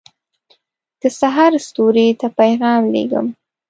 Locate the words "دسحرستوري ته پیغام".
1.01-2.81